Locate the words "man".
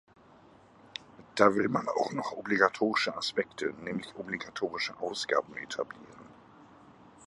1.69-1.87